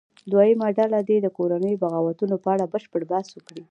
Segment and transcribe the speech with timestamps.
[0.31, 3.59] دویمه ډله دې د کورنیو بغاوتونو په اړه بشپړ بحث وکړي.